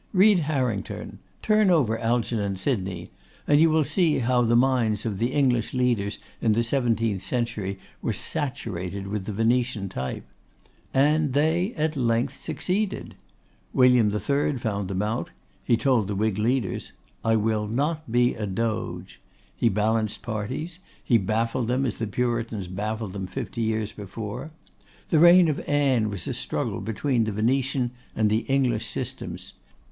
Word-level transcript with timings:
Read 0.13 0.39
Harrington; 0.39 1.19
turn 1.43 1.69
over 1.69 1.95
Algernon 1.99 2.55
Sydney; 2.55 3.11
then 3.45 3.59
you 3.59 3.69
will 3.69 3.83
see 3.83 4.17
how 4.17 4.41
the 4.41 4.55
minds 4.55 5.05
of 5.05 5.19
the 5.19 5.31
English 5.31 5.75
leaders 5.75 6.17
in 6.41 6.53
the 6.53 6.63
seventeenth 6.63 7.21
century 7.21 7.77
were 8.01 8.11
saturated 8.11 9.05
with 9.05 9.25
the 9.25 9.31
Venetian 9.31 9.89
type. 9.89 10.25
And 10.91 11.33
they 11.33 11.75
at 11.75 11.95
length 11.95 12.41
succeeded. 12.41 13.13
William 13.73 14.09
III. 14.09 14.57
found 14.57 14.87
them 14.87 15.03
out. 15.03 15.29
He 15.63 15.77
told 15.77 16.07
the 16.07 16.15
Whig 16.15 16.39
leaders, 16.39 16.93
"I 17.23 17.35
will 17.35 17.67
not 17.67 18.11
be 18.11 18.33
a 18.33 18.47
Doge." 18.47 19.21
He 19.55 19.69
balanced 19.69 20.23
parties; 20.23 20.79
he 21.03 21.19
baffled 21.19 21.67
them 21.67 21.85
as 21.85 21.97
the 21.97 22.07
Puritans 22.07 22.67
baffled 22.67 23.13
them 23.13 23.27
fifty 23.27 23.61
years 23.61 23.91
before. 23.91 24.49
The 25.09 25.19
reign 25.19 25.47
of 25.47 25.59
Anne 25.67 26.09
was 26.09 26.27
a 26.27 26.33
struggle 26.33 26.81
between 26.81 27.25
the 27.25 27.31
Venetian 27.31 27.91
and 28.15 28.31
the 28.31 28.45
English 28.49 28.87
systems. 28.87 29.53